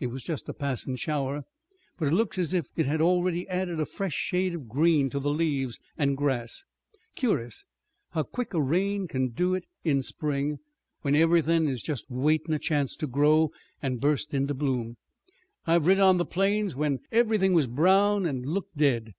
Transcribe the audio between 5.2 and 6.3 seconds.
the leaves and